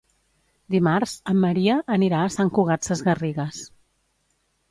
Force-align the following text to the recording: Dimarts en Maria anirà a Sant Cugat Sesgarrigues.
Dimarts 0.75 1.11
en 1.33 1.37
Maria 1.43 1.75
anirà 1.97 2.23
a 2.23 2.31
Sant 2.37 2.51
Cugat 2.57 2.89
Sesgarrigues. 2.89 3.61